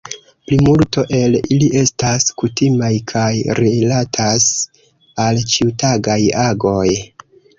Plimulto 0.51 1.01
el 1.17 1.35
ili 1.55 1.67
estas 1.81 2.25
kutimaj 2.43 2.89
kaj 3.11 3.27
rilatas 3.61 4.47
al 5.27 5.39
ĉiutagaj 5.55 6.19
agoj. 6.47 6.89